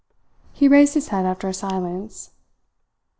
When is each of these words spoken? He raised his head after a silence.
He 0.51 0.67
raised 0.67 0.95
his 0.95 1.09
head 1.09 1.27
after 1.27 1.47
a 1.47 1.53
silence. 1.53 2.31